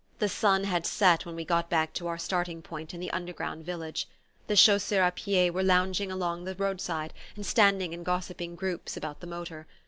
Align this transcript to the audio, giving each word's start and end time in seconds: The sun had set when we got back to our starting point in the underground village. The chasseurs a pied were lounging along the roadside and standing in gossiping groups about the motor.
The 0.17 0.27
sun 0.27 0.63
had 0.63 0.87
set 0.87 1.27
when 1.27 1.35
we 1.35 1.45
got 1.45 1.69
back 1.69 1.93
to 1.93 2.07
our 2.07 2.17
starting 2.17 2.63
point 2.63 2.91
in 2.95 2.99
the 2.99 3.11
underground 3.11 3.63
village. 3.63 4.07
The 4.47 4.55
chasseurs 4.55 5.09
a 5.09 5.11
pied 5.11 5.51
were 5.53 5.61
lounging 5.61 6.11
along 6.11 6.43
the 6.45 6.55
roadside 6.55 7.13
and 7.35 7.45
standing 7.45 7.93
in 7.93 8.01
gossiping 8.01 8.55
groups 8.55 8.97
about 8.97 9.19
the 9.19 9.27
motor. 9.27 9.67